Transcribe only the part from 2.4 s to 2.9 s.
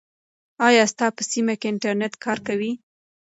کوي؟